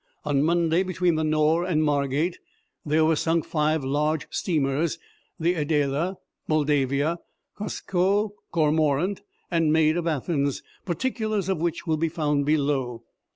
[0.25, 2.39] On Monday, between the Nore and Margate,
[2.83, 4.97] there were sunk five large steamers,
[5.39, 7.19] the Adela, Moldavia,
[7.55, 13.03] Cusco, Cormorant, and Maid of Athens, particulars of which will be found below.